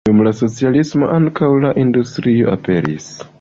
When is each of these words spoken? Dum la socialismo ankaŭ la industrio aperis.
Dum 0.09 0.21
la 0.27 0.31
socialismo 0.37 1.09
ankaŭ 1.17 1.51
la 1.67 1.75
industrio 1.83 2.51
aperis. 2.55 3.09